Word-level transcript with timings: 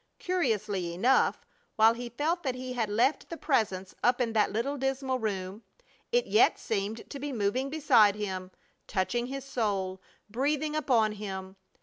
Curiously 0.17 0.95
enough, 0.95 1.45
while 1.75 1.93
he 1.93 2.09
felt 2.09 2.41
that 2.41 2.55
he 2.55 2.73
had 2.73 2.89
left 2.89 3.29
the 3.29 3.37
Presence 3.37 3.93
up 4.01 4.19
in 4.19 4.33
that 4.33 4.51
little 4.51 4.75
dismal 4.75 5.19
room, 5.19 5.61
it 6.11 6.25
yet 6.25 6.57
seemed 6.57 7.07
to 7.11 7.19
be 7.19 7.31
moving 7.31 7.69
beside 7.69 8.15
him, 8.15 8.49
touching 8.87 9.27
his 9.27 9.45
soul, 9.45 10.01
breathing 10.27 10.75
upon 10.75 11.11
him! 11.11 11.55